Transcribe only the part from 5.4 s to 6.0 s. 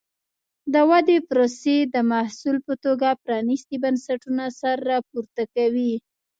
کوي.